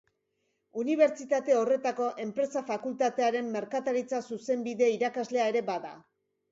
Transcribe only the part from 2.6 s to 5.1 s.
Fakultatearen merkataritza-zuzenbide